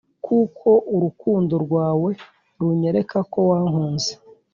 [0.25, 2.09] kuko urukundo rwawe
[2.59, 4.11] runyereka ko wankunze